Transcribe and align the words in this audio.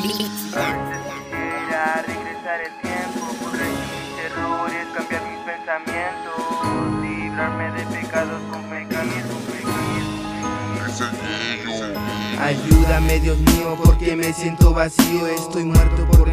Mira, 0.00 0.22
regresar 2.06 2.60
el 2.60 2.72
tiempo, 2.82 3.34
corregir 3.42 3.74
mis 3.74 4.14
errores, 4.26 4.86
cambiar 4.94 5.22
mis 5.26 5.40
pensamientos, 5.40 6.38
librarme 7.02 7.72
de 7.72 7.84
pecados 7.86 8.40
con 8.48 8.70
mecanismo, 8.70 9.40
mecanismo. 9.52 10.18
Ayúdame 12.40 13.18
Dios 13.18 13.38
mío 13.38 13.76
porque 13.82 14.14
me 14.14 14.32
siento 14.32 14.72
vacío, 14.72 15.26
estoy 15.26 15.64
muerto 15.64 16.06
por 16.06 16.28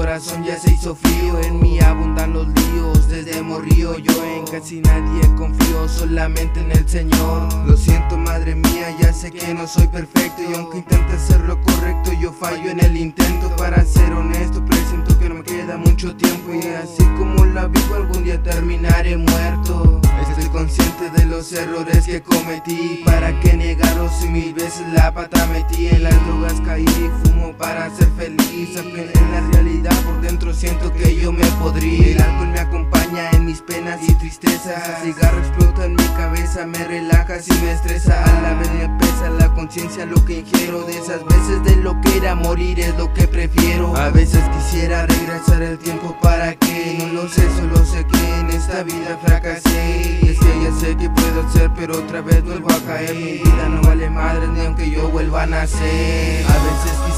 corazón 0.00 0.42
ya 0.44 0.58
se 0.58 0.72
hizo 0.72 0.94
frío 0.94 1.38
En 1.40 1.60
mí 1.60 1.78
abundan 1.78 2.32
los 2.32 2.46
líos, 2.46 3.06
desde 3.08 3.42
morrío 3.42 3.98
yo 3.98 4.24
en 4.24 4.46
casi 4.46 4.80
nadie 4.80 5.20
confío 5.36 5.86
Solamente 5.88 6.60
en 6.60 6.72
el 6.72 6.88
Señor. 6.88 7.52
Lo 7.66 7.76
siento 7.76 8.16
madre 8.16 8.54
mía, 8.54 8.96
ya 8.98 9.12
sé 9.12 9.30
que 9.30 9.52
no 9.52 9.66
soy 9.66 9.86
perfecto 9.88 10.40
Y 10.42 10.54
aunque 10.54 10.78
intente 10.78 11.12
hacer 11.12 11.40
lo 11.42 11.60
correcto 11.60 12.12
yo 12.18 12.32
fallo 12.32 12.70
en 12.70 12.80
el 12.80 12.96
intento. 12.96 13.54
Para 13.56 13.84
ser 13.84 14.10
honesto 14.12 14.64
presento 14.64 15.18
que 15.18 15.28
no 15.28 15.34
me 15.34 15.42
queda 15.42 15.76
mucho 15.76 16.16
tiempo 16.16 16.54
Y 16.54 16.66
así 16.68 17.04
como 17.18 17.44
la 17.44 17.66
vivo 17.66 17.96
algún 17.96 18.24
día 18.24 18.42
terminaré 18.42 19.18
muerto. 19.18 20.00
Estoy 20.30 20.48
consciente 20.48 21.10
de 21.10 21.26
los 21.26 21.52
errores 21.52 22.06
que 22.06 22.22
cometí 22.22 23.02
¿Para 23.04 23.38
que 23.40 23.54
negarlos 23.54 24.12
si 24.18 24.28
mil 24.28 24.54
veces 24.54 24.86
la 24.94 25.12
pata 25.12 25.46
metí 25.46 25.88
En 25.88 26.04
las 26.04 26.26
drogas 26.26 26.60
caí 26.64 26.84
y 26.84 27.28
fumo 27.28 27.52
para 27.52 27.94
ser 27.96 28.08
feliz 28.16 28.39
En 28.60 29.32
la 29.32 29.40
realidad. 29.52 30.04
Por 30.04 30.20
dentro 30.20 30.52
siento 30.52 30.92
que 30.92 31.16
yo 31.16 31.32
me 31.32 31.46
podría. 31.62 32.08
El 32.08 32.20
alcohol 32.20 32.48
me 32.48 32.60
acompaña 32.60 33.30
en 33.30 33.46
mis 33.46 33.62
penas 33.62 33.98
y 34.06 34.12
tristezas. 34.16 35.02
El 35.02 35.14
cigarro 35.14 35.38
explota 35.38 35.86
en 35.86 35.94
mi 35.94 36.04
cabeza, 36.04 36.66
me 36.66 36.84
relaja 36.84 37.38
y 37.38 37.64
me 37.64 37.72
estresa. 37.72 38.22
A 38.22 38.42
la 38.42 38.54
vez 38.54 38.70
me 38.72 38.98
pesa 38.98 39.30
la 39.30 39.50
conciencia 39.54 40.04
lo 40.04 40.22
que 40.26 40.40
ingiero. 40.40 40.82
De 40.82 40.92
esas 40.92 41.24
veces 41.24 41.64
de 41.64 41.76
lo 41.76 41.98
que 42.02 42.18
era 42.18 42.34
morir 42.34 42.78
es 42.80 42.94
lo 42.98 43.10
que 43.14 43.26
prefiero. 43.26 43.96
A 43.96 44.10
veces 44.10 44.44
quisiera 44.50 45.06
regresar 45.06 45.62
el 45.62 45.78
tiempo 45.78 46.14
para 46.20 46.54
que 46.56 46.98
No 46.98 47.22
lo 47.22 47.28
sé, 47.30 47.48
solo 47.56 47.82
sé 47.86 48.04
que 48.04 48.40
en 48.40 48.50
esta 48.50 48.82
vida 48.82 49.18
fracasé. 49.24 50.30
Es 50.30 50.38
que 50.38 50.64
ya 50.64 50.72
sé 50.78 50.96
que 50.98 51.08
puedo 51.08 51.46
hacer 51.46 51.70
pero 51.74 51.96
otra 51.98 52.20
vez 52.20 52.44
vuelvo 52.44 52.70
a 52.70 52.78
caer. 52.80 53.14
Mi 53.14 53.38
vida 53.38 53.68
no 53.70 53.80
vale 53.80 54.10
madre 54.10 54.46
ni 54.48 54.60
aunque 54.66 54.90
yo 54.90 55.08
vuelva 55.08 55.44
a 55.44 55.46
nacer. 55.46 56.44
A 56.44 56.58
veces 56.64 57.09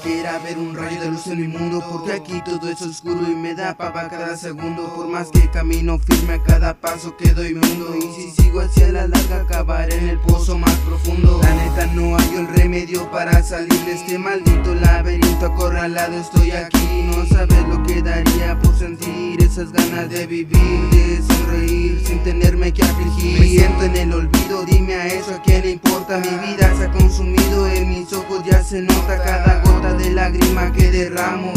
Siquiera 0.00 0.38
ver 0.38 0.56
un 0.58 0.76
rayo 0.76 1.00
de 1.00 1.10
luz 1.10 1.26
en 1.26 1.40
mi 1.40 1.48
mundo 1.48 1.82
Porque 1.90 2.12
aquí 2.12 2.40
todo 2.44 2.70
es 2.70 2.80
oscuro 2.82 3.22
y 3.28 3.34
me 3.34 3.54
da 3.54 3.76
papa 3.76 4.08
cada 4.08 4.36
segundo. 4.36 4.94
Por 4.94 5.08
más 5.08 5.28
que 5.30 5.50
camino 5.50 5.98
firme 5.98 6.34
a 6.34 6.42
cada 6.42 6.74
paso 6.74 7.16
que 7.16 7.32
doy 7.32 7.54
mundo 7.54 7.96
Y 7.96 8.02
si 8.14 8.30
sigo 8.30 8.60
hacia 8.60 8.92
la 8.92 9.08
larga 9.08 9.40
acabaré 9.40 9.96
en 9.96 10.08
el 10.10 10.18
pozo 10.20 10.56
más 10.56 10.74
profundo. 10.86 11.40
La 11.42 11.52
neta 11.52 11.86
no 11.94 12.16
hay 12.16 12.34
el 12.36 12.46
remedio 12.46 13.10
para 13.10 13.42
salir 13.42 13.80
de 13.86 13.94
este 13.94 14.18
maldito 14.18 14.72
laberinto. 14.74 15.46
Acorralado 15.46 16.14
Estoy 16.14 16.52
aquí, 16.52 17.02
no 17.02 17.26
sabes 17.26 17.66
lo 17.66 17.82
que 17.82 18.00
daría 18.00 18.56
por 18.60 18.78
sentir 18.78 19.17
esas 19.58 19.72
ganas 19.72 20.08
de 20.08 20.24
vivir 20.26 20.90
De 20.90 21.20
sonreír 21.22 22.00
sin 22.06 22.22
tenerme 22.22 22.72
que 22.72 22.82
afligir. 22.84 23.40
Me 23.40 23.46
siento 23.48 23.82
en 23.84 23.96
el 23.96 24.12
olvido, 24.12 24.64
dime 24.64 24.94
a 24.94 25.06
eso 25.08 25.34
a 25.34 25.42
quién 25.42 25.62
le 25.62 25.70
importa 25.72 26.18
Mi 26.18 26.46
vida 26.46 26.72
se 26.76 26.84
ha 26.84 26.92
consumido, 26.92 27.66
en 27.66 27.88
mis 27.88 28.12
ojos 28.12 28.44
ya 28.44 28.62
se 28.62 28.82
nota 28.82 29.20
cada 29.22 29.60
gota 29.62 29.94
de 29.94 30.10
lágrima 30.10 30.72
que 30.72 30.90
derramo 30.90 31.52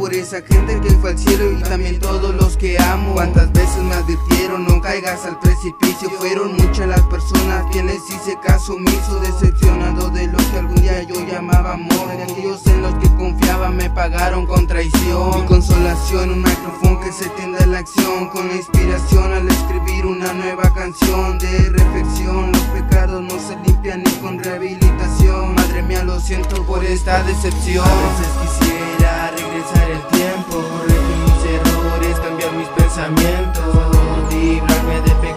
por 0.00 0.14
esa 0.14 0.40
gente 0.40 0.80
que 0.80 0.90
fue 0.96 1.10
al 1.10 1.18
cielo 1.18 1.52
y 1.52 1.62
también 1.62 2.00
todos 2.00 2.34
los 2.34 2.56
que 2.56 2.78
amo. 2.78 3.12
Cuántas 3.12 3.52
veces 3.52 3.82
me 3.82 3.94
advirtieron 3.94 4.64
no 4.64 4.80
caigas 4.80 5.26
al 5.26 5.38
precipicio. 5.40 6.08
Fueron 6.18 6.56
muchas 6.56 6.88
las 6.88 7.02
personas 7.02 7.66
quienes 7.70 7.98
hice 8.08 8.38
caso 8.42 8.74
omiso 8.74 9.20
Decepcionado 9.20 10.08
de 10.08 10.26
lo 10.28 10.38
que 10.38 10.58
algún 10.58 10.80
día 10.80 11.02
yo 11.02 11.16
llamaba 11.26 11.74
amor. 11.74 12.08
De 12.16 12.22
aquellos 12.22 12.66
en 12.66 12.80
los 12.80 12.94
que 12.94 13.08
confiaba 13.16 13.68
me 13.68 13.90
pagaron 13.90 14.46
con 14.46 14.66
traición. 14.66 15.38
Mi 15.38 15.46
consolación 15.46 16.30
un 16.30 16.42
micrófono 16.44 17.00
que 17.00 17.12
se 17.12 17.28
tiende 17.30 17.58
a 17.58 17.66
la 17.66 17.80
acción. 17.80 18.28
Con 18.30 18.50
inspiración 18.52 19.34
al 19.34 19.46
escribir 19.48 20.06
una 20.06 20.32
nueva 20.32 20.72
canción 20.72 21.38
de 21.38 21.68
reflexión. 21.68 22.52
Los 22.52 22.62
pecados 22.62 23.20
no 23.20 23.38
se 23.38 23.54
limpian 23.66 24.02
ni 24.02 24.10
con 24.12 24.42
rehabilitación. 24.42 25.54
Madre 25.56 25.82
mía 25.82 26.02
lo 26.04 26.18
siento 26.20 26.64
por 26.64 26.82
esta 26.82 27.22
decepción 27.24 27.84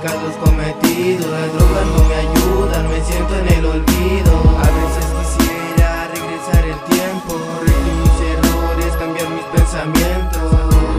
De 0.03 0.09
pecados 0.09 0.36
cometidos. 0.36 1.31
Las 1.31 1.53
drogas 1.53 1.86
no 1.96 2.03
me 2.09 2.16
ayudan, 2.16 2.90
me 2.90 3.02
siento 3.06 3.36
en 3.40 3.47
el 3.53 3.66
olvido. 3.66 4.34
A 4.59 4.69
veces 4.80 5.06
quisiera 5.18 6.08
regresar 6.08 6.66
el 6.66 6.78
tiempo 6.91 7.31
Corregir 7.31 7.94
mis 8.03 8.19
errores, 8.36 8.97
cambiar 8.97 9.30
mis 9.30 9.46
pensamientos. 9.46 10.44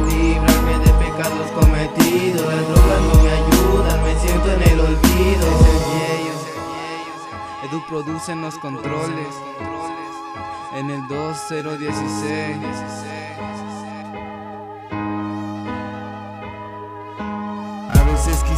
Librarme 0.08 0.78
de 0.78 0.92
pecados 1.04 1.50
cometidos. 1.50 2.46
Las 2.46 2.66
drogas 2.66 3.00
no 3.02 3.16
me 3.22 3.30
ayudan, 3.30 4.02
me 4.04 4.14
siento 4.20 4.52
en 4.52 4.62
el 4.72 4.80
olvido. 4.80 5.48
Edu 7.68 7.84
produce 7.86 8.34
los 8.36 8.58
controles. 8.58 9.34
En 10.76 10.90
el 10.90 11.06
2016. 11.08 13.03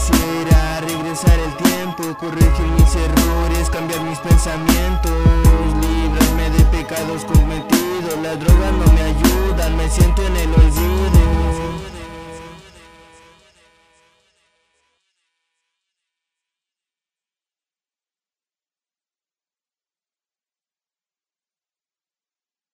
Quisiera 0.07 0.81
regresar 0.83 1.37
el 1.37 1.57
tiempo, 1.57 2.17
corregir 2.17 2.67
mis 2.79 2.95
errores, 2.95 3.69
cambiar 3.71 4.01
mis 4.03 4.19
pensamientos, 4.21 5.13
librarme 5.81 6.51
de 6.51 6.65
pecados 6.67 7.25
cometidos, 7.25 8.17
las 8.23 8.39
drogas 8.39 8.73
no 8.75 8.93
me 8.93 9.03
ayudan, 9.03 9.77
me 9.77 9.91
siento 9.91 10.25
en 10.25 10.37
el 10.37 10.55
olvido. 10.55 11.96